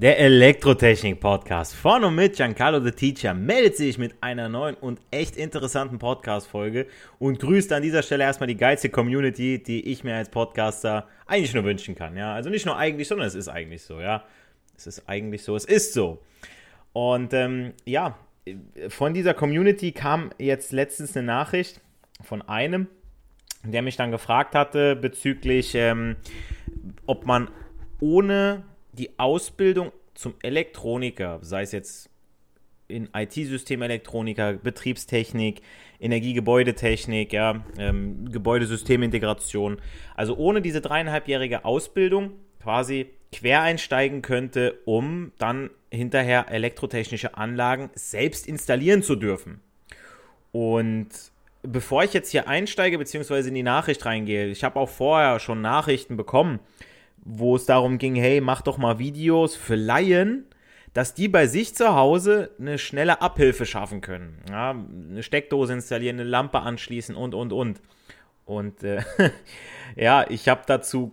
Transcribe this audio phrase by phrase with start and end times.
[0.00, 5.36] Der Elektrotechnik-Podcast von und mit Giancarlo the Teacher meldet sich mit einer neuen und echt
[5.36, 6.86] interessanten Podcast-Folge
[7.18, 11.52] und grüßt an dieser Stelle erstmal die geilste Community, die ich mir als Podcaster eigentlich
[11.52, 12.16] nur wünschen kann.
[12.16, 14.00] Ja, also nicht nur eigentlich, sondern es ist eigentlich so.
[14.00, 14.24] Ja,
[14.74, 16.22] es ist eigentlich so, es ist so.
[16.94, 18.16] Und ähm, ja,
[18.88, 21.82] von dieser Community kam jetzt letztens eine Nachricht
[22.22, 22.86] von einem,
[23.64, 26.16] der mich dann gefragt hatte bezüglich, ähm,
[27.04, 27.50] ob man
[28.00, 28.62] ohne
[28.92, 32.10] die Ausbildung zum Elektroniker, sei es jetzt
[32.88, 35.62] in IT-Systemelektroniker, Betriebstechnik,
[36.00, 39.80] Energiegebäudetechnik, ja, ähm, Gebäudesystemintegration,
[40.16, 48.46] also ohne diese dreieinhalbjährige Ausbildung quasi quer einsteigen könnte, um dann hinterher elektrotechnische Anlagen selbst
[48.46, 49.60] installieren zu dürfen.
[50.52, 51.08] Und
[51.62, 55.60] bevor ich jetzt hier einsteige, beziehungsweise in die Nachricht reingehe, ich habe auch vorher schon
[55.60, 56.58] Nachrichten bekommen,
[57.24, 60.46] wo es darum ging, hey, mach doch mal Videos für Laien,
[60.92, 64.42] dass die bei sich zu Hause eine schnelle Abhilfe schaffen können.
[64.48, 67.80] Ja, eine Steckdose installieren, eine Lampe anschließen und, und, und.
[68.44, 69.02] Und äh,
[69.96, 71.12] ja, ich habe dazu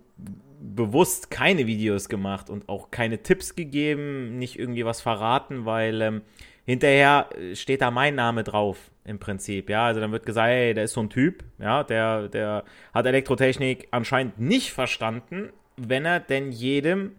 [0.60, 6.22] bewusst keine Videos gemacht und auch keine Tipps gegeben, nicht irgendwie was verraten, weil ähm,
[6.66, 9.70] hinterher steht da mein Name drauf im Prinzip.
[9.70, 12.64] Ja, also dann wird gesagt, hey, der ist so ein Typ, ja, der, der
[12.94, 17.16] hat Elektrotechnik anscheinend nicht verstanden, wenn er denn jedem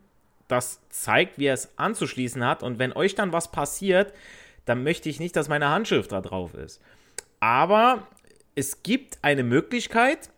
[0.48, 2.62] das zeigt, wie er es anzuschließen hat.
[2.62, 4.14] Und wenn euch dann was passiert,
[4.64, 6.80] dann möchte ich nicht, dass meine Handschrift da drauf ist.
[7.38, 8.06] Aber
[8.54, 10.30] es gibt eine Möglichkeit,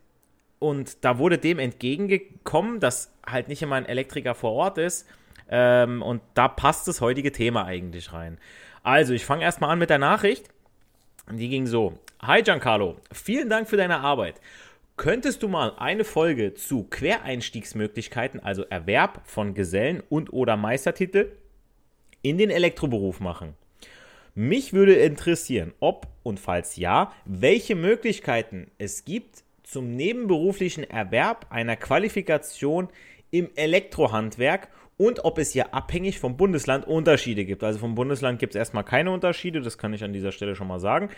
[0.60, 5.08] und da wurde dem entgegengekommen, dass halt nicht immer ein Elektriker vor Ort ist.
[5.48, 8.38] Ähm, und da passt das heutige Thema eigentlich rein.
[8.82, 10.48] Also, ich fange erstmal an mit der Nachricht.
[11.32, 11.98] Die ging so.
[12.22, 14.34] Hi Giancarlo, vielen Dank für deine Arbeit.
[15.00, 21.32] Könntest du mal eine Folge zu Quereinstiegsmöglichkeiten, also Erwerb von Gesellen und oder Meistertitel
[22.20, 23.54] in den Elektroberuf machen?
[24.34, 31.76] Mich würde interessieren, ob und falls ja, welche Möglichkeiten es gibt zum nebenberuflichen Erwerb einer
[31.76, 32.90] Qualifikation
[33.30, 34.68] im Elektrohandwerk
[34.98, 37.64] und ob es hier abhängig vom Bundesland Unterschiede gibt.
[37.64, 40.68] Also vom Bundesland gibt es erstmal keine Unterschiede, das kann ich an dieser Stelle schon
[40.68, 41.08] mal sagen.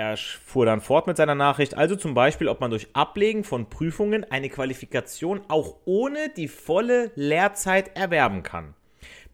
[0.00, 3.68] Er fuhr dann fort mit seiner Nachricht, also zum Beispiel, ob man durch Ablegen von
[3.68, 8.72] Prüfungen eine Qualifikation auch ohne die volle Lehrzeit erwerben kann.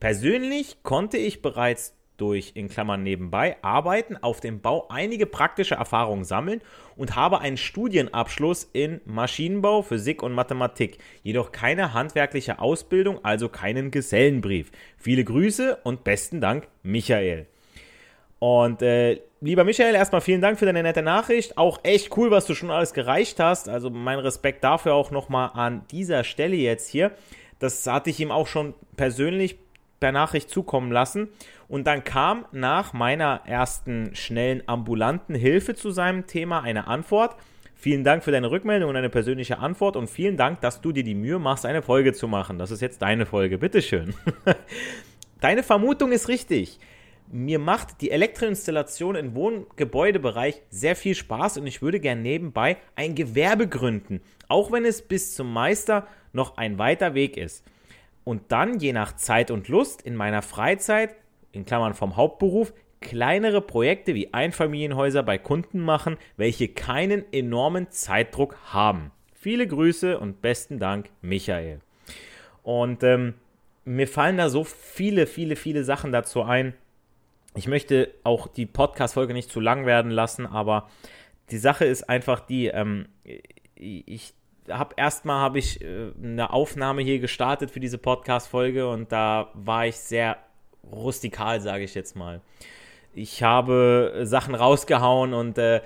[0.00, 6.24] Persönlich konnte ich bereits durch in Klammern nebenbei Arbeiten auf dem Bau einige praktische Erfahrungen
[6.24, 6.62] sammeln
[6.96, 13.92] und habe einen Studienabschluss in Maschinenbau, Physik und Mathematik, jedoch keine handwerkliche Ausbildung, also keinen
[13.92, 14.72] Gesellenbrief.
[14.96, 17.46] Viele Grüße und besten Dank, Michael.
[18.40, 21.56] Und äh, lieber Michael, erstmal vielen Dank für deine nette Nachricht.
[21.56, 23.68] Auch echt cool, was du schon alles gereicht hast.
[23.68, 27.12] Also mein Respekt dafür auch nochmal an dieser Stelle jetzt hier.
[27.58, 29.56] Das hatte ich ihm auch schon persönlich
[30.00, 31.28] per Nachricht zukommen lassen.
[31.68, 37.36] Und dann kam nach meiner ersten schnellen ambulanten Hilfe zu seinem Thema eine Antwort.
[37.74, 41.04] Vielen Dank für deine Rückmeldung und deine persönliche Antwort und vielen Dank, dass du dir
[41.04, 42.58] die Mühe machst, eine Folge zu machen.
[42.58, 43.58] Das ist jetzt deine Folge.
[43.58, 44.14] Bitteschön.
[45.40, 46.80] Deine Vermutung ist richtig
[47.30, 53.14] mir macht die Elektroinstallation im Wohngebäudebereich sehr viel Spaß und ich würde gern nebenbei ein
[53.14, 57.64] Gewerbe gründen, auch wenn es bis zum Meister noch ein weiter Weg ist.
[58.24, 61.14] Und dann, je nach Zeit und Lust, in meiner Freizeit,
[61.52, 68.56] in Klammern vom Hauptberuf, kleinere Projekte wie Einfamilienhäuser bei Kunden machen, welche keinen enormen Zeitdruck
[68.64, 69.12] haben.
[69.32, 71.80] Viele Grüße und besten Dank, Michael.
[72.62, 73.34] Und ähm,
[73.84, 76.74] mir fallen da so viele, viele, viele Sachen dazu ein
[77.56, 80.88] ich möchte auch die Podcast-Folge nicht zu lang werden lassen, aber
[81.50, 83.08] die Sache ist einfach die, ähm,
[83.74, 84.34] ich
[84.68, 89.86] habe erstmal habe ich äh, eine Aufnahme hier gestartet für diese Podcast-Folge und da war
[89.86, 90.38] ich sehr
[90.92, 92.40] rustikal, sage ich jetzt mal.
[93.14, 95.80] ich habe Sachen rausgehauen und äh,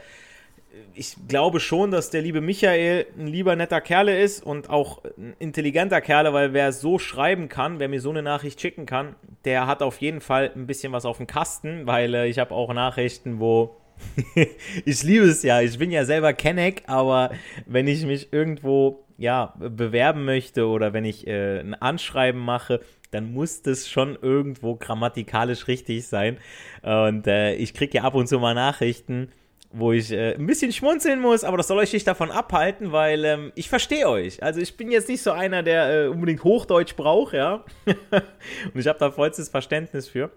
[0.95, 5.35] ich glaube schon, dass der liebe Michael ein lieber netter Kerle ist und auch ein
[5.39, 9.15] intelligenter Kerle, weil wer so schreiben kann, wer mir so eine Nachricht schicken kann,
[9.45, 12.55] der hat auf jeden Fall ein bisschen was auf dem Kasten, weil äh, ich habe
[12.55, 13.77] auch Nachrichten, wo
[14.85, 17.31] ich liebe es ja, ich bin ja selber Kenneck, aber
[17.67, 22.81] wenn ich mich irgendwo ja bewerben möchte oder wenn ich äh, ein Anschreiben mache,
[23.11, 26.39] dann muss das schon irgendwo grammatikalisch richtig sein.
[26.83, 29.31] Und äh, ich kriege ja ab und zu mal Nachrichten,
[29.73, 33.25] wo ich äh, ein bisschen schmunzeln muss, aber das soll euch nicht davon abhalten, weil
[33.25, 34.43] ähm, ich verstehe euch.
[34.43, 37.65] Also ich bin jetzt nicht so einer, der äh, unbedingt Hochdeutsch braucht, ja.
[37.87, 40.31] und ich habe da vollstes Verständnis für.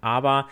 [0.00, 0.48] Aber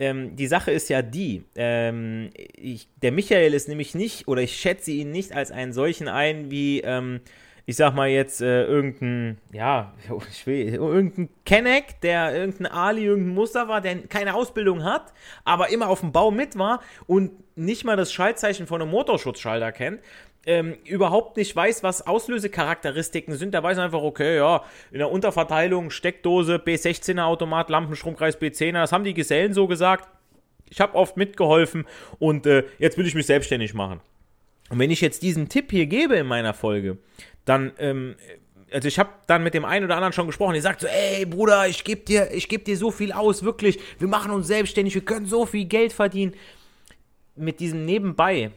[0.00, 4.56] ähm, die Sache ist ja die, ähm, ich, der Michael ist nämlich nicht, oder ich
[4.56, 7.20] schätze ihn nicht als einen solchen ein, wie ähm,
[7.66, 9.94] ich sag mal jetzt äh, irgendein, ja,
[10.30, 15.12] ich will, irgendein Kenneck, der irgendein Ali, irgendein Mustafa, der keine Ausbildung hat,
[15.44, 19.72] aber immer auf dem Bau mit war und nicht mal das Schaltzeichen von einem Motorschutzschalter
[19.72, 20.00] kennt,
[20.46, 23.54] ähm, überhaupt nicht weiß, was Auslösecharakteristiken sind.
[23.54, 29.04] Der weiß einfach, okay, ja, in der Unterverteilung Steckdose, B16er Automat, Lampenstromkreis B10er, das haben
[29.04, 30.08] die Gesellen so gesagt.
[30.68, 31.86] Ich habe oft mitgeholfen
[32.18, 34.00] und äh, jetzt will ich mich selbstständig machen.
[34.70, 36.98] Und wenn ich jetzt diesen Tipp hier gebe in meiner Folge,
[37.44, 38.16] dann, ähm,
[38.72, 41.26] also ich habe dann mit dem einen oder anderen schon gesprochen, die sagt so, ey
[41.26, 44.94] Bruder, ich gebe dir, ich gebe dir so viel aus, wirklich, wir machen uns selbstständig,
[44.94, 46.34] wir können so viel Geld verdienen.
[47.36, 48.52] Mit diesem Nebenbei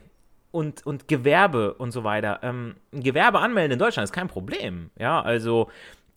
[0.50, 2.40] und, und Gewerbe und so weiter.
[2.42, 4.90] Ähm, Gewerbe anmelden in Deutschland ist kein Problem.
[4.98, 5.68] Ja, also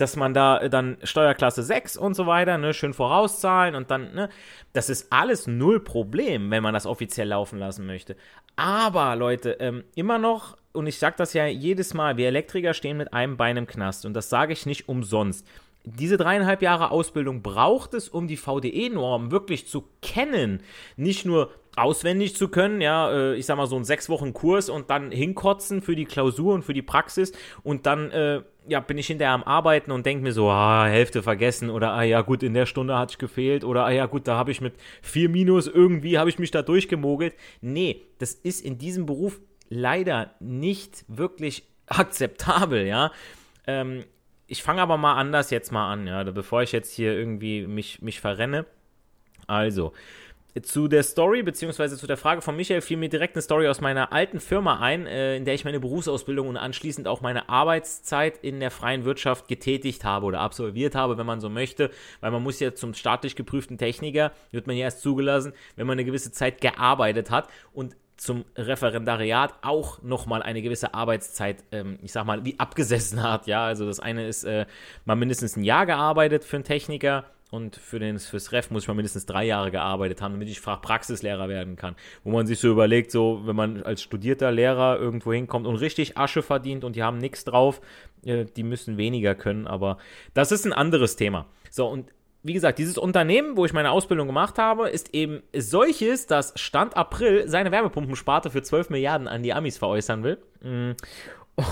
[0.01, 4.29] dass man da dann Steuerklasse 6 und so weiter, ne, schön vorauszahlen und dann, ne,
[4.73, 8.15] das ist alles null Problem, wenn man das offiziell laufen lassen möchte.
[8.55, 12.97] Aber Leute, ähm, immer noch, und ich sage das ja jedes Mal, wir Elektriker stehen
[12.97, 15.45] mit einem Bein im Knast und das sage ich nicht umsonst.
[15.83, 20.61] Diese dreieinhalb Jahre Ausbildung braucht es, um die VDE-Norm wirklich zu kennen.
[20.95, 24.69] Nicht nur auswendig zu können, ja, äh, ich sag mal so einen sechs Wochen Kurs
[24.69, 27.31] und dann hinkotzen für die Klausur und für die Praxis
[27.63, 31.23] und dann äh, ja, bin ich hinterher am Arbeiten und denke mir so, ah, Hälfte
[31.23, 34.27] vergessen oder ah ja, gut, in der Stunde hatte ich gefehlt oder ah ja, gut,
[34.27, 37.33] da habe ich mit vier Minus irgendwie, habe ich mich da durchgemogelt.
[37.61, 43.11] Nee, das ist in diesem Beruf leider nicht wirklich akzeptabel, ja.
[43.67, 44.03] Ähm,
[44.47, 48.01] ich fange aber mal anders jetzt mal an, ja, bevor ich jetzt hier irgendwie mich,
[48.01, 48.65] mich verrenne.
[49.47, 49.93] Also,
[50.61, 53.79] zu der Story, beziehungsweise zu der Frage von Michael, fiel mir direkt eine Story aus
[53.79, 58.37] meiner alten Firma ein, äh, in der ich meine Berufsausbildung und anschließend auch meine Arbeitszeit
[58.37, 61.89] in der freien Wirtschaft getätigt habe oder absolviert habe, wenn man so möchte,
[62.19, 65.93] weil man muss ja zum staatlich geprüften Techniker, wird man ja erst zugelassen, wenn man
[65.93, 72.11] eine gewisse Zeit gearbeitet hat und zum Referendariat auch nochmal eine gewisse Arbeitszeit, ähm, ich
[72.11, 73.47] sag mal, wie abgesessen hat.
[73.47, 74.67] Ja, also das eine ist äh,
[75.05, 78.87] mal mindestens ein Jahr gearbeitet für einen Techniker und für den, fürs Ref muss ich
[78.87, 81.95] mal mindestens drei Jahre gearbeitet haben, damit ich Fachpraxislehrer werden kann.
[82.23, 86.17] Wo man sich so überlegt, so, wenn man als studierter Lehrer irgendwo hinkommt und richtig
[86.17, 87.81] Asche verdient und die haben nichts drauf,
[88.25, 89.97] äh, die müssen weniger können, aber
[90.33, 91.45] das ist ein anderes Thema.
[91.69, 92.11] So, und
[92.43, 96.97] wie gesagt, dieses Unternehmen, wo ich meine Ausbildung gemacht habe, ist eben solches, das Stand
[96.97, 100.39] April seine Wärmepumpensparte für 12 Milliarden an die Amis veräußern will.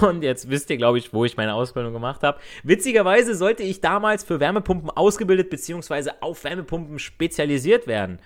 [0.02, 2.40] Und jetzt wisst ihr, glaube ich, wo ich meine Ausbildung gemacht habe.
[2.64, 6.12] Witzigerweise sollte ich damals für Wärmepumpen ausgebildet bzw.
[6.20, 8.20] auf Wärmepumpen spezialisiert werden.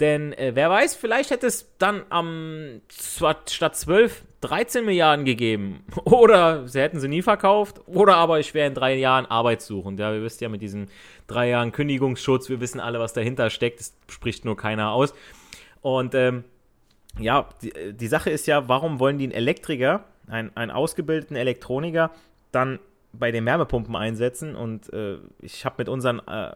[0.00, 5.84] Denn äh, wer weiß, vielleicht hätte es dann am ähm, statt 12 13 Milliarden gegeben.
[6.04, 7.80] Oder sie hätten sie nie verkauft.
[7.86, 9.98] Oder aber ich wäre in drei Jahren arbeitssuchend.
[9.98, 10.88] Ja, wir wisst ja mit diesen
[11.26, 13.80] drei Jahren Kündigungsschutz, wir wissen alle, was dahinter steckt.
[13.80, 15.14] Das spricht nur keiner aus.
[15.80, 16.44] Und ähm,
[17.18, 22.10] ja, die, die Sache ist ja, warum wollen die einen Elektriker, einen, einen ausgebildeten Elektroniker,
[22.50, 22.78] dann
[23.12, 26.52] bei den Wärmepumpen einsetzen und äh, ich habe mit unseren, äh,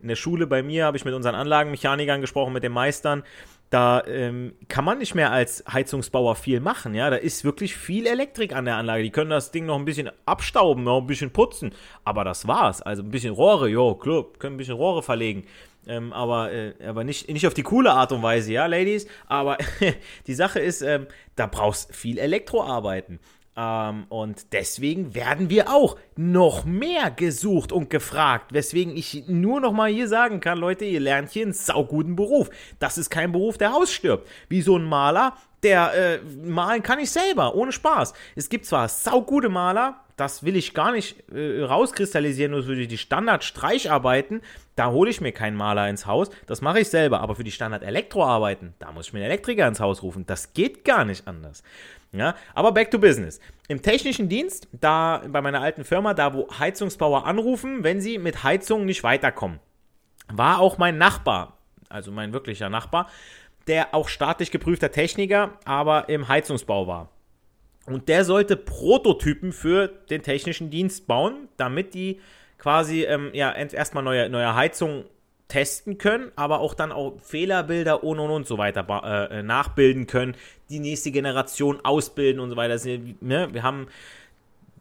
[0.00, 3.22] in der Schule bei mir habe ich mit unseren Anlagenmechanikern gesprochen, mit den Meistern,
[3.70, 8.06] da ähm, kann man nicht mehr als Heizungsbauer viel machen, ja, da ist wirklich viel
[8.06, 11.30] Elektrik an der Anlage, die können das Ding noch ein bisschen abstauben, noch ein bisschen
[11.30, 11.72] putzen,
[12.04, 15.44] aber das war's, also ein bisschen Rohre, jo, klar, können ein bisschen Rohre verlegen,
[15.86, 19.06] ähm, aber, äh, aber nicht, nicht auf die coole Art und Weise, ja, Ladies.
[19.26, 19.58] Aber
[20.26, 23.20] die Sache ist, ähm, da brauchst viel Elektroarbeiten.
[23.56, 28.52] Ähm, und deswegen werden wir auch noch mehr gesucht und gefragt.
[28.52, 32.50] Weswegen ich nur noch mal hier sagen kann, Leute, ihr lernt hier einen sauguten Beruf.
[32.78, 34.28] Das ist kein Beruf, der ausstirbt.
[34.48, 38.12] Wie so ein Maler, der äh, malen kann ich selber, ohne Spaß.
[38.34, 42.98] Es gibt zwar saugute Maler, das will ich gar nicht äh, rauskristallisieren, nur für die
[42.98, 44.42] Standard-Streicharbeiten,
[44.76, 47.20] da hole ich mir keinen Maler ins Haus, das mache ich selber.
[47.20, 50.26] Aber für die Standard-Elektroarbeiten, da muss ich mir einen Elektriker ins Haus rufen.
[50.26, 51.62] Das geht gar nicht anders.
[52.12, 53.40] Ja, aber back to business.
[53.66, 58.44] Im technischen Dienst, da bei meiner alten Firma, da wo Heizungsbauer anrufen, wenn sie mit
[58.44, 59.58] Heizung nicht weiterkommen,
[60.28, 61.58] war auch mein Nachbar
[61.94, 63.08] also mein wirklicher Nachbar,
[63.66, 67.08] der auch staatlich geprüfter Techniker, aber im Heizungsbau war.
[67.86, 72.20] Und der sollte Prototypen für den technischen Dienst bauen, damit die
[72.58, 75.04] quasi ähm, ja, erstmal neue, neue Heizungen
[75.48, 80.34] testen können, aber auch dann auch Fehlerbilder und und und so weiter äh, nachbilden können,
[80.70, 82.78] die nächste Generation ausbilden und so weiter.
[83.20, 83.48] Ne?
[83.52, 83.88] Wir haben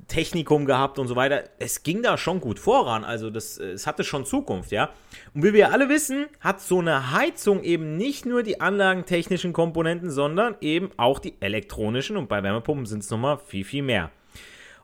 [0.08, 1.44] Technikum gehabt und so weiter.
[1.60, 4.90] Es ging da schon gut voran, also das, es hatte schon Zukunft, ja.
[5.34, 10.12] Und wie wir alle wissen, hat so eine Heizung eben nicht nur die anlagentechnischen Komponenten,
[10.12, 14.12] sondern eben auch die elektronischen und bei Wärmepumpen sind es nochmal viel, viel mehr.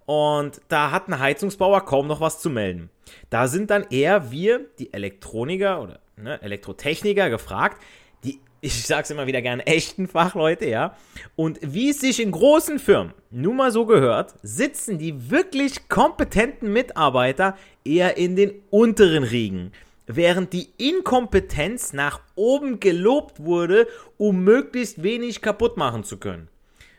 [0.06, 2.90] Und da hat ein Heizungsbauer kaum noch was zu melden.
[3.30, 7.82] Da sind dann eher wir, die Elektroniker oder ne, Elektrotechniker, gefragt,
[8.24, 10.96] die, ich sag's immer wieder gerne, echten Fachleute, ja.
[11.36, 16.72] Und wie es sich in großen Firmen nun mal so gehört, sitzen die wirklich kompetenten
[16.74, 19.72] Mitarbeiter eher in den unteren Riegen
[20.12, 23.88] während die Inkompetenz nach oben gelobt wurde,
[24.18, 26.50] um möglichst wenig kaputt machen zu können.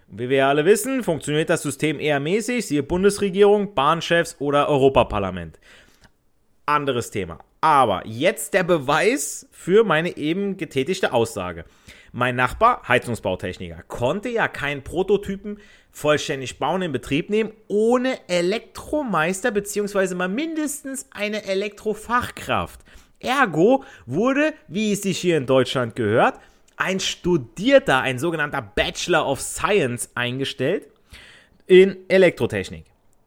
[0.07, 5.59] Wie wir alle wissen, funktioniert das System eher mäßig, siehe Bundesregierung, Bahnchefs oder Europaparlament.
[6.67, 7.41] Anderes Thema.
[7.61, 11.65] Aber jetzt der Beweis für meine eben getätigte Aussage.
[12.13, 15.59] Mein Nachbar, Heizungsbautechniker, konnte ja keinen Prototypen
[15.93, 20.15] vollständig bauen, in Betrieb nehmen, ohne Elektromeister bzw.
[20.15, 22.81] mal mindestens eine Elektrofachkraft.
[23.21, 26.41] Ergo wurde, wie es sich hier in Deutschland gehört,
[26.77, 30.89] ein Studierter, ein sogenannter Bachelor of Science eingestellt
[31.67, 32.87] in Elektrotechnik.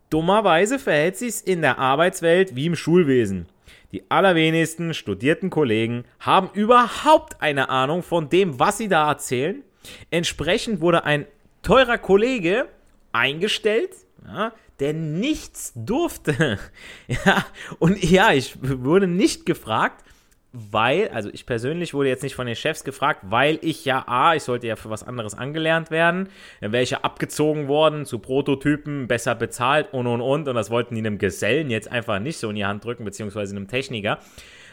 [0.09, 3.47] Dummerweise verhält sich es in der Arbeitswelt wie im Schulwesen.
[3.93, 9.61] Die allerwenigsten studierten Kollegen haben überhaupt eine Ahnung von dem, was sie da erzählen.
[10.09, 11.27] Entsprechend wurde ein
[11.61, 12.67] teurer Kollege
[13.11, 13.91] eingestellt,
[14.25, 16.57] ja, der nichts durfte.
[17.07, 17.45] ja,
[17.77, 20.03] und ja, ich wurde nicht gefragt,
[20.53, 24.35] weil, also ich persönlich wurde jetzt nicht von den Chefs gefragt, weil ich ja, A,
[24.35, 26.29] ich sollte ja für was anderes angelernt werden,
[26.61, 30.69] dann wäre ich ja abgezogen worden zu Prototypen, besser bezahlt und und und und das
[30.69, 34.19] wollten die einem Gesellen jetzt einfach nicht so in die Hand drücken, beziehungsweise einem Techniker.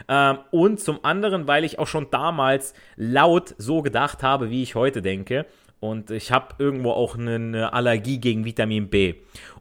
[0.07, 4.75] Ähm, und zum anderen, weil ich auch schon damals laut so gedacht habe, wie ich
[4.75, 5.47] heute denke.
[5.81, 9.15] Und ich habe irgendwo auch eine Allergie gegen Vitamin B.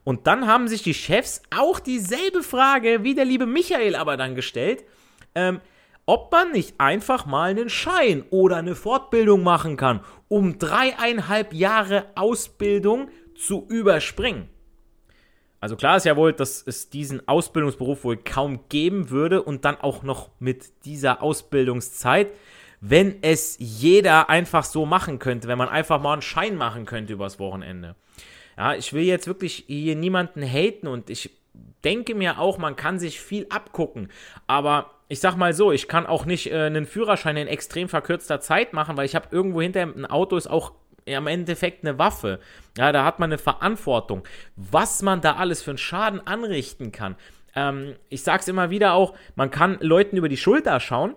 [0.04, 4.34] Und dann haben sich die Chefs auch dieselbe Frage wie der liebe Michael aber dann
[4.34, 4.84] gestellt.
[5.34, 5.60] Ähm,
[6.10, 12.06] ob man nicht einfach mal einen Schein oder eine Fortbildung machen kann, um dreieinhalb Jahre
[12.16, 14.48] Ausbildung zu überspringen.
[15.60, 19.76] Also klar ist ja wohl, dass es diesen Ausbildungsberuf wohl kaum geben würde und dann
[19.76, 22.32] auch noch mit dieser Ausbildungszeit,
[22.80, 27.12] wenn es jeder einfach so machen könnte, wenn man einfach mal einen Schein machen könnte
[27.12, 27.94] übers Wochenende.
[28.58, 31.39] Ja, ich will jetzt wirklich hier niemanden haten und ich
[31.84, 34.10] denke mir auch, man kann sich viel abgucken,
[34.46, 38.40] aber ich sag mal so, ich kann auch nicht äh, einen Führerschein in extrem verkürzter
[38.40, 40.72] Zeit machen, weil ich habe irgendwo hinter ein Auto ist auch
[41.04, 42.38] im Endeffekt eine Waffe.
[42.78, 44.22] Ja, da hat man eine Verantwortung.
[44.54, 47.16] Was man da alles für einen Schaden anrichten kann.
[47.56, 51.14] Ähm, ich sag's immer wieder auch, man kann Leuten über die Schulter schauen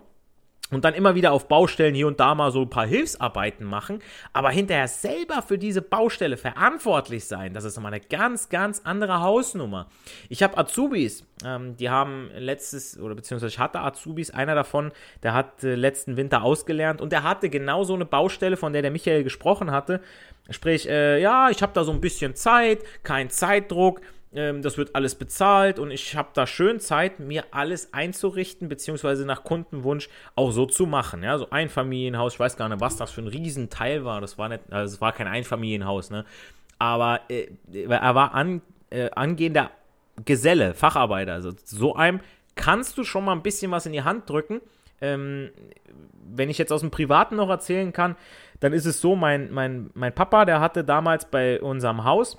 [0.76, 4.00] und dann immer wieder auf Baustellen hier und da mal so ein paar Hilfsarbeiten machen,
[4.32, 9.22] aber hinterher selber für diese Baustelle verantwortlich sein, das ist nochmal eine ganz, ganz andere
[9.22, 9.88] Hausnummer.
[10.30, 14.92] Ich habe Azubis, ähm, die haben letztes, oder beziehungsweise ich hatte Azubis, einer davon,
[15.24, 18.82] der hat äh, letzten Winter ausgelernt und der hatte genau so eine Baustelle, von der
[18.82, 20.02] der Michael gesprochen hatte.
[20.50, 24.02] Sprich, äh, ja, ich habe da so ein bisschen Zeit, kein Zeitdruck,
[24.34, 29.44] das wird alles bezahlt und ich habe da schön Zeit, mir alles einzurichten, beziehungsweise nach
[29.44, 31.22] Kundenwunsch auch so zu machen.
[31.22, 34.22] Ja, so Einfamilienhaus, ich weiß gar nicht, was das für ein Riesenteil war.
[34.22, 36.26] Das war nicht, also es war kein Einfamilienhaus, ne?
[36.80, 39.70] Aber äh, er war an, äh, angehender
[40.26, 41.34] Geselle, Facharbeiter.
[41.34, 42.20] Also so einem
[42.56, 44.62] kannst du schon mal ein bisschen was in die Hand drücken.
[45.00, 45.52] Ähm,
[46.26, 48.16] wenn ich jetzt aus dem Privaten noch erzählen kann,
[48.60, 52.38] dann ist es so, mein, mein, mein Papa, der hatte damals bei unserem Haus,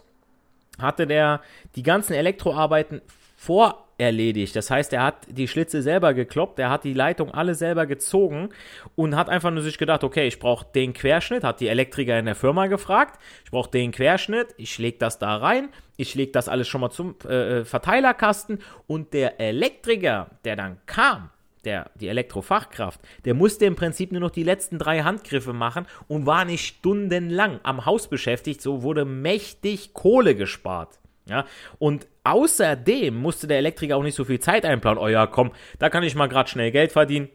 [0.79, 1.41] hatte der
[1.77, 3.01] die ganzen Elektroarbeiten
[3.37, 4.57] vorerledigt.
[4.57, 8.49] Das heißt, er hat die Schlitze selber gekloppt, er hat die Leitung alle selber gezogen
[8.97, 12.25] und hat einfach nur sich gedacht, okay, ich brauche den Querschnitt, hat die Elektriker in
[12.25, 16.49] der Firma gefragt, ich brauche den Querschnitt, ich lege das da rein, ich lege das
[16.49, 21.31] alles schon mal zum äh, äh Verteilerkasten und der Elektriker, der dann kam,
[21.67, 26.27] der, die Elektrofachkraft, der musste im Prinzip nur noch die letzten drei Handgriffe machen und
[26.27, 28.61] war nicht stundenlang am Haus beschäftigt.
[28.61, 30.99] So wurde mächtig Kohle gespart.
[31.27, 31.47] Ja,
[31.79, 35.03] und außerdem musste der Elektriker auch nicht so viel Zeit einplanen.
[35.03, 37.31] Oh ja, komm, da kann ich mal gerade schnell Geld verdienen.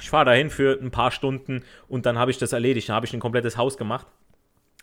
[0.00, 2.88] Ich fahre dahin für ein paar Stunden und dann habe ich das erledigt.
[2.88, 4.06] Dann habe ich ein komplettes Haus gemacht.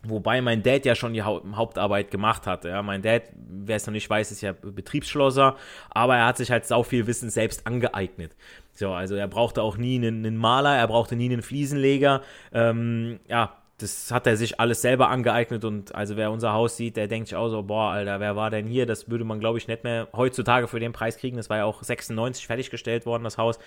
[0.03, 2.63] Wobei mein Dad ja schon die Hauptarbeit gemacht hat.
[2.63, 5.57] Ja, mein Dad, wer es noch nicht weiß, ist ja Betriebsschlosser,
[5.89, 8.33] aber er hat sich halt sau viel Wissen selbst angeeignet.
[8.73, 12.21] So, also er brauchte auch nie einen, einen Maler, er brauchte nie einen Fliesenleger.
[12.53, 16.95] Ähm, ja, das hat er sich alles selber angeeignet und also wer unser Haus sieht,
[16.95, 18.85] der denkt sich auch so, boah, Alter, wer war denn hier?
[18.85, 21.35] Das würde man, glaube ich, nicht mehr heutzutage für den Preis kriegen.
[21.35, 23.59] Das war ja auch 96 fertiggestellt worden, das Haus.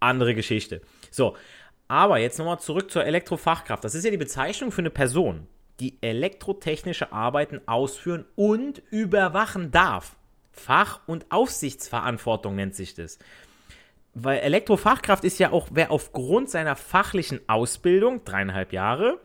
[0.00, 0.80] Andere Geschichte.
[1.10, 1.36] So,
[1.88, 3.84] aber jetzt nochmal zurück zur Elektrofachkraft.
[3.84, 5.46] Das ist ja die Bezeichnung für eine Person,
[5.80, 10.16] die elektrotechnische Arbeiten ausführen und überwachen darf.
[10.52, 13.18] Fach- und Aufsichtsverantwortung nennt sich das.
[14.14, 19.18] Weil Elektrofachkraft ist ja auch, wer aufgrund seiner fachlichen Ausbildung, dreieinhalb Jahre,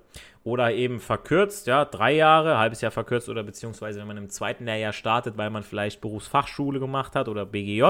[0.43, 4.65] oder eben verkürzt, ja, drei Jahre, halbes Jahr verkürzt oder beziehungsweise wenn man im zweiten
[4.65, 7.83] Lehrjahr startet, weil man vielleicht Berufsfachschule gemacht hat oder BGJ,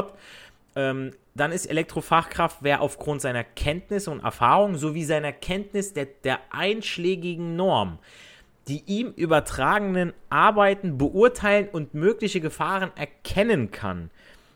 [0.75, 6.39] ähm, dann ist Elektrofachkraft, wer aufgrund seiner Kenntnisse und Erfahrung sowie seiner Kenntnis der, der
[6.49, 7.99] einschlägigen Norm
[8.69, 14.11] die ihm übertragenen Arbeiten beurteilen und mögliche Gefahren erkennen kann.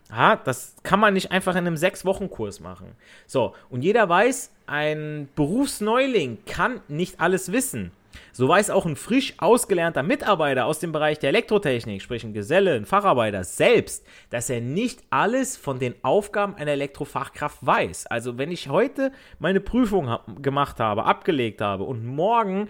[0.10, 2.92] Ja, das kann man nicht einfach in einem Sechs-Wochen-Kurs machen.
[3.26, 7.92] So, und jeder weiß, ein Berufsneuling kann nicht alles wissen.
[8.32, 12.76] So weiß auch ein frisch ausgelernter Mitarbeiter aus dem Bereich der Elektrotechnik, sprich ein Geselle,
[12.76, 18.06] ein Facharbeiter selbst, dass er nicht alles von den Aufgaben einer Elektrofachkraft weiß.
[18.08, 22.70] Also wenn ich heute meine Prüfung gemacht habe, abgelegt habe und morgen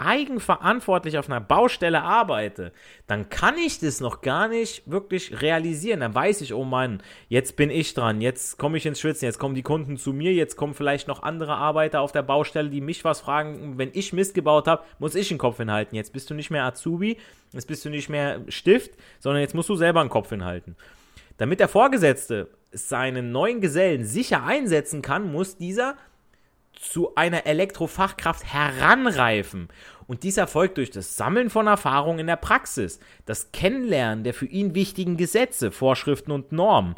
[0.00, 2.72] eigenverantwortlich auf einer Baustelle arbeite,
[3.06, 6.00] dann kann ich das noch gar nicht wirklich realisieren.
[6.00, 9.38] Dann weiß ich, oh Mann, jetzt bin ich dran, jetzt komme ich ins Schwitzen, jetzt
[9.38, 12.80] kommen die Kunden zu mir, jetzt kommen vielleicht noch andere Arbeiter auf der Baustelle, die
[12.80, 13.78] mich was fragen.
[13.78, 15.94] Wenn ich Mist gebaut habe, muss ich den Kopf hinhalten.
[15.96, 17.18] Jetzt bist du nicht mehr Azubi,
[17.52, 20.76] jetzt bist du nicht mehr Stift, sondern jetzt musst du selber einen Kopf hinhalten.
[21.36, 25.96] Damit der Vorgesetzte seinen neuen Gesellen sicher einsetzen kann, muss dieser
[26.80, 29.68] zu einer Elektrofachkraft heranreifen.
[30.06, 34.46] Und dies erfolgt durch das Sammeln von Erfahrungen in der Praxis, das Kennenlernen der für
[34.46, 36.94] ihn wichtigen Gesetze, Vorschriften und Normen.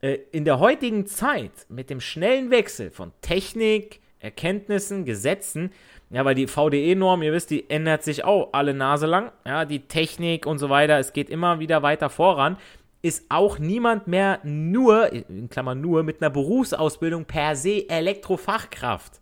[0.00, 5.70] Äh, in der heutigen Zeit mit dem schnellen Wechsel von Technik, Erkenntnissen, Gesetzen,
[6.10, 9.80] ja, weil die VDE-Norm, ihr wisst, die ändert sich auch alle Nase lang, ja, die
[9.80, 12.56] Technik und so weiter, es geht immer wieder weiter voran
[13.02, 19.20] ist auch niemand mehr nur, in Klammern nur, mit einer Berufsausbildung per se Elektrofachkraft.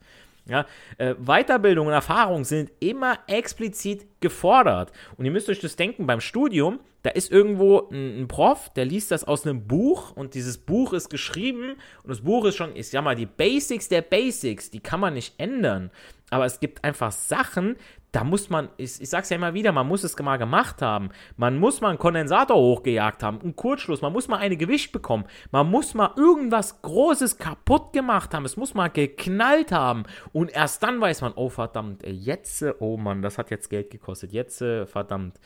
[0.48, 0.64] Ja,
[0.98, 4.92] äh, Weiterbildung und Erfahrung sind immer explizit gefordert.
[5.16, 8.84] Und ihr müsst euch das denken, beim Studium, da ist irgendwo ein, ein, Prof, der
[8.84, 12.76] liest das aus einem Buch und dieses Buch ist geschrieben und das Buch ist schon,
[12.76, 15.90] ich sag mal, die Basics der Basics, die kann man nicht ändern.
[16.30, 17.76] Aber es gibt einfach Sachen,
[18.16, 21.10] da muss man, ich, ich sag's ja immer wieder, man muss es mal gemacht haben.
[21.36, 25.26] Man muss mal einen Kondensator hochgejagt haben, einen Kurzschluss, man muss mal eine Gewicht bekommen.
[25.50, 28.46] Man muss mal irgendwas Großes kaputt gemacht haben.
[28.46, 30.04] Es muss mal geknallt haben.
[30.32, 34.32] Und erst dann weiß man, oh verdammt, jetzt, oh Mann, das hat jetzt Geld gekostet.
[34.32, 35.38] Jetzt, verdammt.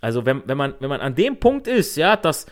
[0.00, 2.46] Also wenn, wenn, man, wenn man an dem Punkt ist, ja, dass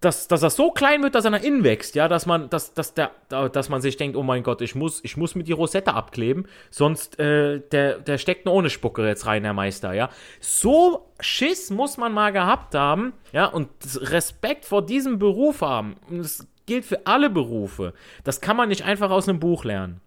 [0.00, 2.74] dass, dass das so klein wird, dass er nach innen wächst, ja, dass man, dass,
[2.74, 5.52] dass, der, dass man sich denkt, oh mein Gott, ich muss, ich muss mit die
[5.52, 10.10] Rosette abkleben, sonst äh, der, der steckt nur ohne Spucke jetzt rein, der Meister, ja.
[10.38, 13.68] So Schiss muss man mal gehabt haben, ja, und
[14.00, 15.96] Respekt vor diesem Beruf haben.
[16.10, 17.94] Und das gilt für alle Berufe.
[18.22, 20.02] Das kann man nicht einfach aus einem Buch lernen.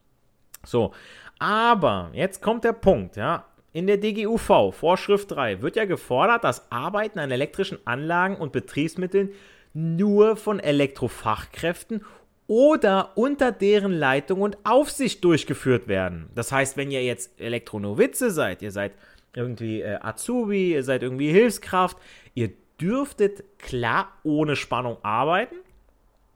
[0.63, 0.93] So,
[1.39, 3.45] aber jetzt kommt der Punkt, ja.
[3.71, 9.31] In der DGUV, Vorschrift 3, wird ja gefordert, dass Arbeiten an elektrischen Anlagen und Betriebsmitteln
[9.73, 12.03] nur von Elektrofachkräften
[12.47, 16.29] oder unter deren Leitung und Aufsicht durchgeführt werden.
[16.33, 18.93] Das heißt, wenn ihr jetzt Elektronovize seid, ihr seid
[19.35, 21.97] irgendwie äh, Azubi, ihr seid irgendwie Hilfskraft,
[22.33, 22.51] ihr
[22.81, 25.57] dürftet klar ohne Spannung arbeiten,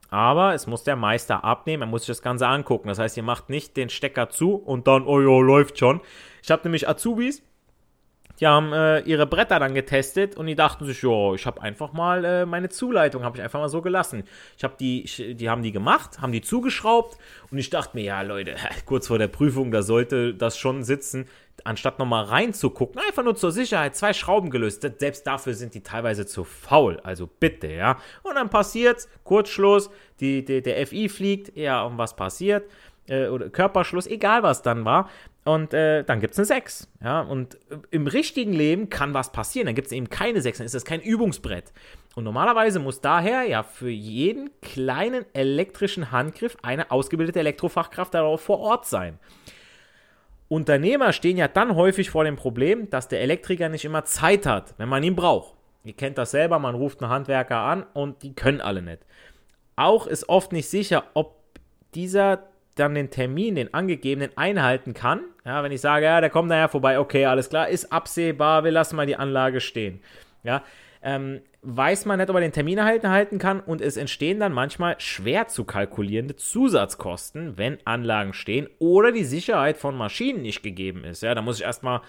[0.09, 2.87] aber es muss der Meister abnehmen, er muss sich das Ganze angucken.
[2.87, 6.01] Das heißt, ihr macht nicht den Stecker zu und dann, oh ja, läuft schon.
[6.43, 7.41] Ich habe nämlich Azubis,
[8.39, 11.93] die haben äh, ihre Bretter dann getestet und die dachten sich, ja, ich habe einfach
[11.93, 14.23] mal äh, meine Zuleitung, habe ich einfach mal so gelassen.
[14.57, 17.17] Ich habe die, ich, die haben die gemacht, haben die zugeschraubt
[17.51, 21.27] und ich dachte mir, ja Leute, kurz vor der Prüfung, da sollte das schon sitzen,
[21.63, 24.81] anstatt nochmal reinzugucken, einfach nur zur Sicherheit, zwei Schrauben gelöst.
[24.97, 27.97] Selbst dafür sind die teilweise zu faul, also bitte, ja.
[28.23, 32.69] Und dann passiert's, Kurzschluss, die, die, der FI fliegt, ja, und was passiert?
[33.07, 35.09] Äh, oder Körperschluss, egal was dann war.
[35.45, 36.87] Und äh, dann gibt es eine 6.
[37.03, 37.21] Ja?
[37.21, 37.57] Und
[37.91, 39.65] im richtigen Leben kann was passieren.
[39.65, 41.73] Dann gibt es eben keine 6, dann ist das kein Übungsbrett.
[42.15, 48.59] Und normalerweise muss daher ja für jeden kleinen elektrischen Handgriff eine ausgebildete Elektrofachkraft darauf vor
[48.59, 49.19] Ort sein.
[50.47, 54.75] Unternehmer stehen ja dann häufig vor dem Problem, dass der Elektriker nicht immer Zeit hat,
[54.77, 55.55] wenn man ihn braucht.
[55.83, 58.99] Ihr kennt das selber, man ruft einen Handwerker an und die können alle nicht.
[59.75, 61.41] Auch ist oft nicht sicher, ob
[61.95, 62.43] dieser
[62.75, 65.21] dann den Termin, den angegebenen, einhalten kann.
[65.45, 68.71] Ja, wenn ich sage, ja, der kommt nachher vorbei, okay, alles klar, ist absehbar, wir
[68.71, 70.01] lassen mal die Anlage stehen.
[70.43, 70.63] Ja,
[71.01, 74.53] ähm, weiß man nicht, ob er den Termin erhalten halten kann und es entstehen dann
[74.53, 81.03] manchmal schwer zu kalkulierende Zusatzkosten, wenn Anlagen stehen oder die Sicherheit von Maschinen nicht gegeben
[81.03, 81.23] ist.
[81.23, 82.01] Ja, da muss ich erstmal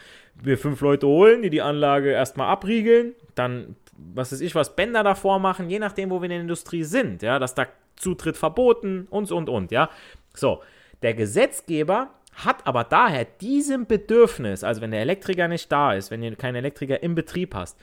[0.43, 5.03] mir fünf Leute holen, die die Anlage erstmal abriegeln, dann was weiß ich, was Bänder
[5.05, 7.67] davor machen, je nachdem, wo wir in der Industrie sind, ja, dass da
[7.97, 9.89] Zutritt verboten und und und, ja.
[10.35, 10.63] So,
[11.03, 16.23] der Gesetzgeber hat aber daher diesem Bedürfnis, also wenn der Elektriker nicht da ist, wenn
[16.23, 17.79] ihr keinen Elektriker im Betrieb hast,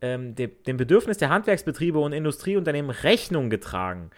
[0.00, 4.10] ähm, de, dem Bedürfnis der Handwerksbetriebe und Industrieunternehmen Rechnung getragen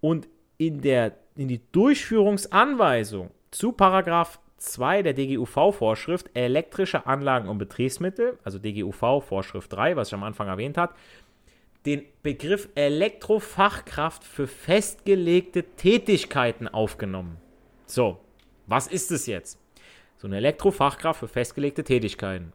[0.00, 8.38] und in, der, in die Durchführungsanweisung zu Paragraph 2 der DGUV-Vorschrift elektrische Anlagen und Betriebsmittel,
[8.44, 10.94] also DGUV-Vorschrift 3, was ich am Anfang erwähnt habe,
[11.84, 17.38] den Begriff Elektrofachkraft für festgelegte Tätigkeiten aufgenommen.
[17.86, 18.20] So,
[18.72, 19.58] was ist es jetzt?
[20.16, 22.54] So eine Elektrofachkraft für festgelegte Tätigkeiten.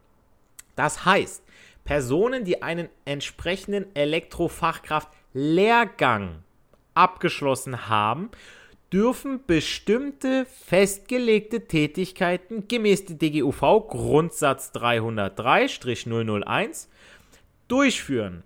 [0.75, 1.43] Das heißt,
[1.83, 6.39] Personen, die einen entsprechenden Elektrofachkraft-Lehrgang
[6.95, 8.31] abgeschlossen haben,
[8.91, 16.87] dürfen bestimmte festgelegte Tätigkeiten gemäß der DGUV Grundsatz 303-001
[17.67, 18.41] durchführen.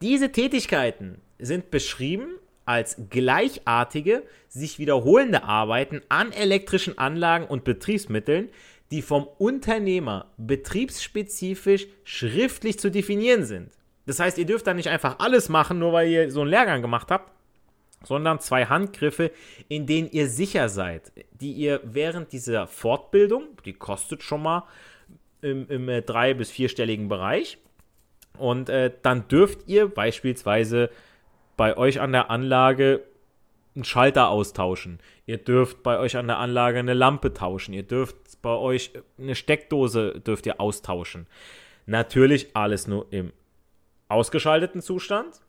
[0.00, 8.48] Diese Tätigkeiten sind beschrieben als gleichartige, sich wiederholende Arbeiten an elektrischen Anlagen und Betriebsmitteln,
[8.90, 13.70] die vom Unternehmer betriebsspezifisch schriftlich zu definieren sind.
[14.06, 16.82] Das heißt, ihr dürft da nicht einfach alles machen, nur weil ihr so einen Lehrgang
[16.82, 17.32] gemacht habt,
[18.04, 19.30] sondern zwei Handgriffe,
[19.68, 24.64] in denen ihr sicher seid, die ihr während dieser Fortbildung, die kostet schon mal
[25.40, 27.58] im, im äh, drei- bis vierstelligen Bereich,
[28.36, 30.90] und äh, dann dürft ihr beispielsweise
[31.56, 33.02] bei euch an der Anlage
[33.74, 35.00] einen Schalter austauschen.
[35.26, 37.74] Ihr dürft bei euch an der Anlage eine Lampe tauschen.
[37.74, 41.26] Ihr dürft bei euch eine Steckdose dürft ihr austauschen.
[41.86, 43.32] Natürlich alles nur im
[44.08, 45.40] ausgeschalteten Zustand.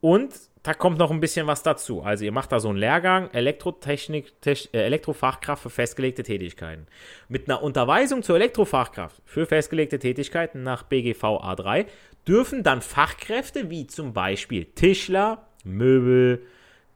[0.00, 2.02] Und da kommt noch ein bisschen was dazu.
[2.02, 6.86] Also ihr macht da so einen Lehrgang Elektrotechnik, Tech, äh, Elektrofachkraft für festgelegte Tätigkeiten.
[7.28, 11.84] Mit einer Unterweisung zur Elektrofachkraft für festgelegte Tätigkeiten nach BGV A3
[12.26, 16.42] dürfen dann Fachkräfte wie zum Beispiel Tischler, Möbel,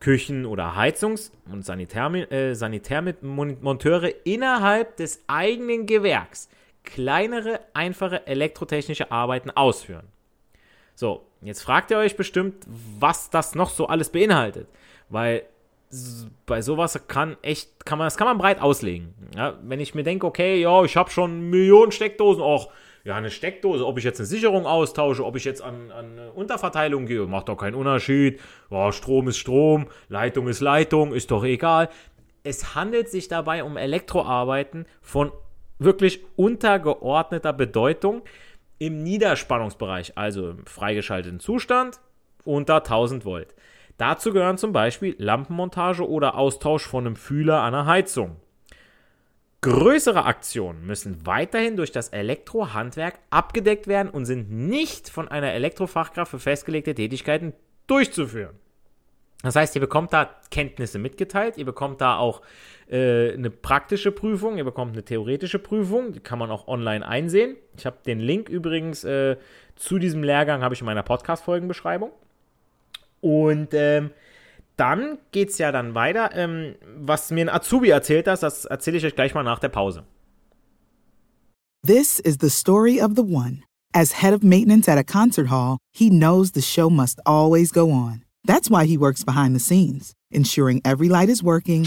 [0.01, 6.49] Küchen- oder Heizungs- und Sanitär, äh, Sanitärmonteure innerhalb des eigenen Gewerks
[6.85, 10.09] kleinere, einfache elektrotechnische Arbeiten ausführen.
[10.99, 12.67] So, jetzt fragt ihr euch bestimmt,
[12.99, 14.67] was das noch so alles beinhaltet,
[15.09, 15.45] weil
[16.45, 19.15] bei sowas kann echt, kann man, das kann man breit auslegen.
[19.37, 22.71] Ja, wenn ich mir denke, okay, ja, ich habe schon Millionen Steckdosen, auch
[23.05, 27.07] ja, eine Steckdose, ob ich jetzt eine Sicherung austausche, ob ich jetzt an, an Unterverteilung
[27.07, 28.41] gehe, macht doch keinen Unterschied.
[28.69, 31.91] Ja, Strom ist Strom, Leitung ist Leitung, ist doch egal.
[32.43, 35.31] Es handelt sich dabei um Elektroarbeiten von
[35.79, 38.23] wirklich untergeordneter Bedeutung
[38.79, 42.01] im Niederspannungsbereich, also im freigeschalteten Zustand
[42.45, 43.55] unter 1000 Volt.
[43.97, 48.37] Dazu gehören zum Beispiel Lampenmontage oder Austausch von einem Fühler an einer Heizung.
[49.61, 56.31] Größere Aktionen müssen weiterhin durch das Elektrohandwerk abgedeckt werden und sind nicht von einer Elektrofachkraft
[56.31, 57.55] für festgelegte Tätigkeiten
[57.89, 58.55] durchzuführen.
[59.43, 62.41] Das heißt, ihr bekommt da Kenntnisse mitgeteilt, ihr bekommt da auch
[62.91, 67.57] äh, eine praktische Prüfung, ihr bekommt eine theoretische Prüfung, die kann man auch online einsehen.
[67.77, 69.37] Ich habe den Link übrigens äh,
[69.77, 72.11] zu diesem Lehrgang habe ich in meiner Podcast-Folgenbeschreibung.
[73.21, 74.11] Und ähm,
[74.77, 76.31] dann geht es ja dann weiter.
[76.35, 79.69] Ähm, was mir ein Azubi erzählt hat, das erzähle ich euch gleich mal nach der
[79.69, 80.05] Pause.
[81.87, 83.63] This is the story of the one.
[83.95, 87.91] As head of maintenance at a concert hall, he knows the show must always go
[87.91, 88.23] on.
[88.45, 91.87] That's why he works behind the scenes, ensuring every light is working,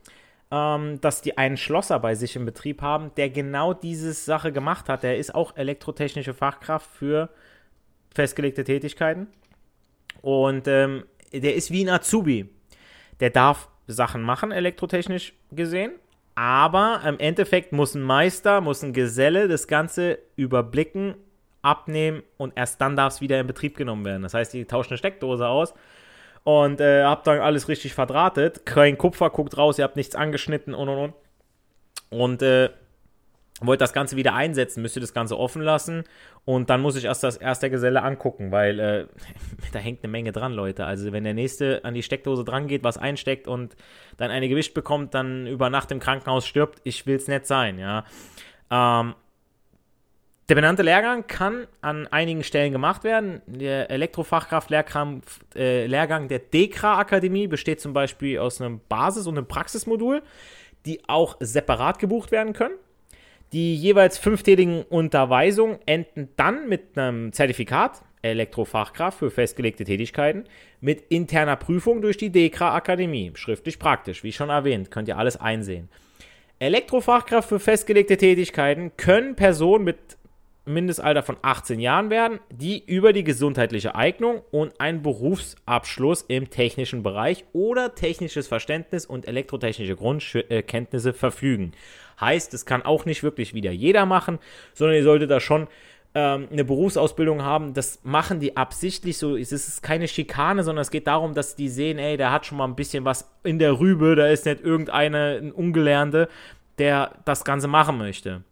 [0.51, 5.03] dass die einen Schlosser bei sich im Betrieb haben, der genau diese Sache gemacht hat.
[5.03, 7.29] Der ist auch elektrotechnische Fachkraft für
[8.13, 9.27] festgelegte Tätigkeiten.
[10.21, 12.49] Und ähm, der ist wie ein Azubi.
[13.21, 15.93] Der darf Sachen machen, elektrotechnisch gesehen,
[16.35, 21.15] aber im Endeffekt muss ein Meister, muss ein Geselle das Ganze überblicken,
[21.61, 24.23] abnehmen und erst dann darf es wieder in Betrieb genommen werden.
[24.23, 25.73] Das heißt, die tauschen eine Steckdose aus
[26.43, 28.65] und äh, habt dann alles richtig verdrahtet.
[28.65, 31.13] Kein Kupfer guckt raus, ihr habt nichts angeschnitten und und und.
[32.09, 32.69] Und äh,
[33.61, 36.03] wollt das Ganze wieder einsetzen, müsst ihr das Ganze offen lassen
[36.45, 39.05] und dann muss ich erst das erste Geselle angucken, weil äh,
[39.71, 40.85] da hängt eine Menge dran, Leute.
[40.85, 43.75] Also wenn der nächste an die Steckdose dran geht, was einsteckt und
[44.17, 47.77] dann eine Gewicht bekommt, dann über Nacht im Krankenhaus stirbt, ich will es nicht sein,
[47.77, 48.05] ja.
[48.71, 49.13] Ähm,
[50.51, 53.41] der benannte Lehrgang kann an einigen Stellen gemacht werden.
[53.45, 55.21] Der Elektrofachkraft-Lehrgang
[55.55, 60.21] äh, der DEKRA-Akademie besteht zum Beispiel aus einem Basis- und einem Praxismodul,
[60.85, 62.73] die auch separat gebucht werden können.
[63.53, 70.43] Die jeweils fünftägigen Unterweisungen enden dann mit einem Zertifikat, Elektrofachkraft für festgelegte Tätigkeiten,
[70.81, 73.31] mit interner Prüfung durch die DEKRA Akademie.
[73.35, 75.87] Schriftlich praktisch, wie schon erwähnt, könnt ihr alles einsehen.
[76.59, 80.17] Elektrofachkraft für festgelegte Tätigkeiten können Personen mit
[80.65, 87.01] Mindestalter von 18 Jahren werden, die über die gesundheitliche Eignung und einen Berufsabschluss im technischen
[87.01, 91.71] Bereich oder technisches Verständnis und elektrotechnische Grundkenntnisse verfügen.
[92.19, 94.37] Heißt, es kann auch nicht wirklich wieder jeder machen,
[94.73, 95.67] sondern ihr solltet da schon
[96.13, 97.73] ähm, eine Berufsausbildung haben.
[97.73, 99.35] Das machen die absichtlich so.
[99.35, 102.59] Es ist keine Schikane, sondern es geht darum, dass die sehen, ey, der hat schon
[102.59, 106.29] mal ein bisschen was in der Rübe, da ist nicht irgendeine ein Ungelernte,
[106.77, 108.43] der das Ganze machen möchte.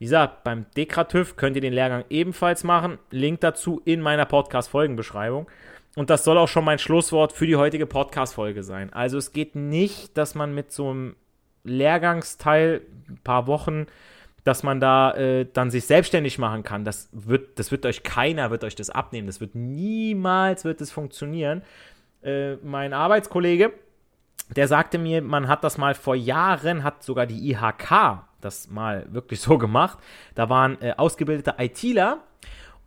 [0.00, 2.98] Wie gesagt, beim Dekratüv könnt ihr den Lehrgang ebenfalls machen.
[3.10, 5.46] Link dazu in meiner Podcast-Folgenbeschreibung.
[5.94, 8.90] Und das soll auch schon mein Schlusswort für die heutige Podcast-Folge sein.
[8.94, 11.16] Also es geht nicht, dass man mit so einem
[11.64, 13.88] Lehrgangsteil, ein paar Wochen,
[14.42, 16.86] dass man da äh, dann sich selbstständig machen kann.
[16.86, 19.26] Das wird, das wird euch keiner, wird euch das abnehmen.
[19.26, 21.60] Das wird niemals, wird es funktionieren.
[22.22, 23.74] Äh, mein Arbeitskollege,
[24.56, 29.06] der sagte mir, man hat das mal vor Jahren, hat sogar die IHK das mal
[29.10, 29.98] wirklich so gemacht.
[30.34, 32.18] Da waren äh, ausgebildete ITler,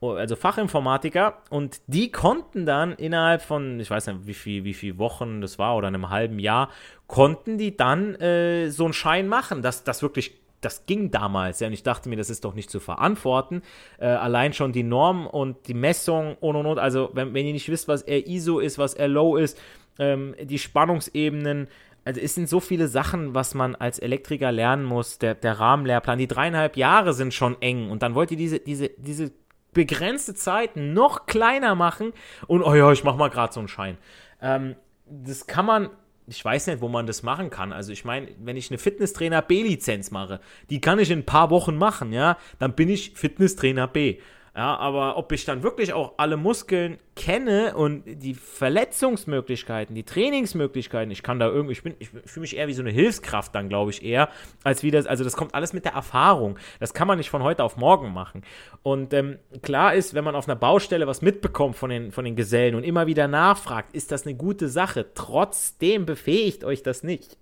[0.01, 4.97] also Fachinformatiker, und die konnten dann innerhalb von, ich weiß nicht, wie viel, wie viele
[4.97, 6.69] Wochen das war oder einem halben Jahr,
[7.07, 11.67] konnten die dann äh, so einen Schein machen, dass das wirklich das ging damals, ja,
[11.67, 13.61] und ich dachte mir, das ist doch nicht zu verantworten.
[13.97, 16.79] Äh, allein schon die Norm und die Messung und und und.
[16.79, 19.59] Also, wenn, wenn ihr nicht wisst, was er ISO ist, was er Low ist,
[19.99, 21.67] ähm, die Spannungsebenen,
[22.05, 25.19] also es sind so viele Sachen, was man als Elektriker lernen muss.
[25.19, 28.89] Der, der Rahmenlehrplan, die dreieinhalb Jahre sind schon eng und dann wollt ihr diese, diese,
[28.97, 29.31] diese
[29.73, 32.13] begrenzte Zeit noch kleiner machen
[32.47, 33.97] und oh ja, ich mach mal gerade so einen Schein.
[34.41, 35.89] Ähm, das kann man,
[36.27, 37.73] ich weiß nicht, wo man das machen kann.
[37.73, 40.39] Also ich meine, wenn ich eine Fitnesstrainer B-Lizenz mache,
[40.69, 44.19] die kann ich in ein paar Wochen machen, ja, dann bin ich Fitnesstrainer B.
[44.55, 51.09] Ja, aber ob ich dann wirklich auch alle Muskeln kenne und die Verletzungsmöglichkeiten, die Trainingsmöglichkeiten,
[51.09, 53.67] ich kann da irgendwie, ich bin, ich fühle mich eher wie so eine Hilfskraft dann,
[53.67, 54.29] glaube ich, eher,
[54.63, 56.59] als wie das, also das kommt alles mit der Erfahrung.
[56.79, 58.43] Das kann man nicht von heute auf morgen machen.
[58.83, 62.35] Und ähm, klar ist, wenn man auf einer Baustelle was mitbekommt von den, von den
[62.35, 65.07] Gesellen und immer wieder nachfragt, ist das eine gute Sache.
[65.15, 67.37] Trotzdem befähigt euch das nicht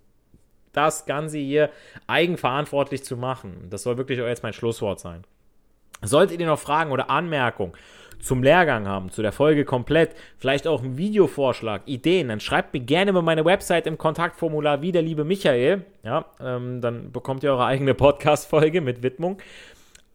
[0.72, 1.68] das Ganze hier
[2.06, 3.66] eigenverantwortlich zu machen.
[3.68, 5.24] Das soll wirklich auch jetzt mein Schlusswort sein.
[6.02, 7.72] Solltet ihr noch Fragen oder Anmerkungen
[8.22, 12.80] zum Lehrgang haben, zu der Folge komplett, vielleicht auch einen Videovorschlag, Ideen, dann schreibt mir
[12.80, 15.84] gerne über meine Website im Kontaktformular wie der liebe Michael.
[16.04, 19.38] Ja, ähm, dann bekommt ihr eure eigene Podcast-Folge mit Widmung.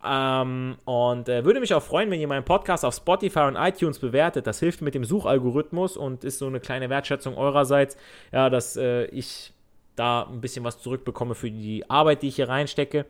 [0.06, 4.00] Ähm, und äh, würde mich auch freuen, wenn ihr meinen Podcast auf Spotify und iTunes
[4.00, 4.48] bewertet.
[4.48, 7.98] Das hilft mit dem Suchalgorithmus und ist so eine kleine Wertschätzung eurerseits,
[8.32, 9.54] ja, dass äh, ich
[9.98, 13.06] da ein bisschen was zurückbekomme für die Arbeit, die ich hier reinstecke.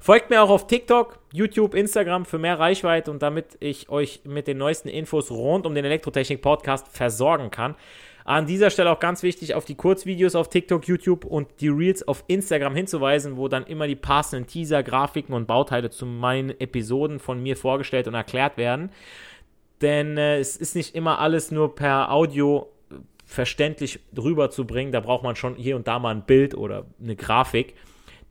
[0.00, 4.46] Folgt mir auch auf TikTok, YouTube, Instagram für mehr Reichweite und damit ich euch mit
[4.46, 7.76] den neuesten Infos rund um den Elektrotechnik-Podcast versorgen kann.
[8.24, 12.06] An dieser Stelle auch ganz wichtig, auf die Kurzvideos auf TikTok, YouTube und die Reels
[12.06, 17.18] auf Instagram hinzuweisen, wo dann immer die passenden Teaser, Grafiken und Bauteile zu meinen Episoden
[17.18, 18.90] von mir vorgestellt und erklärt werden.
[19.80, 22.68] Denn äh, es ist nicht immer alles nur per Audio
[23.32, 27.74] verständlich rüberzubringen, da braucht man schon hier und da mal ein Bild oder eine Grafik.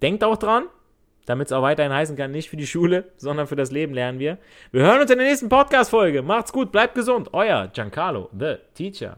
[0.01, 0.65] Denkt auch dran,
[1.25, 4.19] damit es auch weiterhin heißen kann, nicht für die Schule, sondern für das Leben lernen
[4.19, 4.37] wir.
[4.71, 6.21] Wir hören uns in der nächsten Podcast-Folge.
[6.21, 7.29] Macht's gut, bleibt gesund.
[7.33, 9.17] Euer Giancarlo, the Teacher.